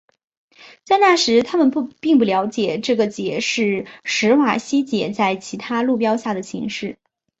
[0.83, 1.69] 在那时他们
[1.99, 6.97] 并不了解这个解是史瓦西解在其他座标下的形式。